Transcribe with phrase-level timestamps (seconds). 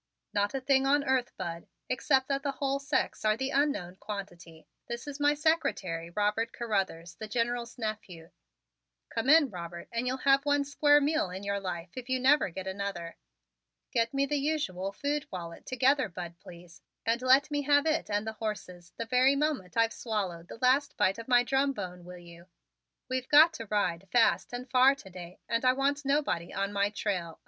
[0.33, 4.65] "Not a thing on earth, Bud; except that the whole sex are the unknown quantity.
[4.87, 8.31] This is my secretary, Robert Carruthers, the General's nephew.
[9.11, 12.49] Come in, Robert, and you'll have one square meal in your life if you never
[12.49, 13.15] get another.
[13.91, 18.25] Get me the usual food wallet together, Bud, please, and let me have it and
[18.25, 22.17] the horses the very moment I've swallowed the last bite of my drum bone, will
[22.17, 22.47] you?
[23.07, 26.89] We've got to ride fast and far to day and I want nobody on my
[26.89, 27.39] trail.